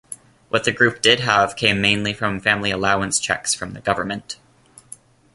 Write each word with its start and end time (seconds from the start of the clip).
What 0.49 0.63
the 0.63 0.71
group 0.71 0.99
did 0.99 1.19
have 1.19 1.55
came 1.55 1.79
mainly 1.79 2.11
from 2.11 2.39
family 2.39 2.71
allowance 2.71 3.19
cheques 3.19 3.53
from 3.53 3.73
the 3.73 3.81
government. 3.81 4.39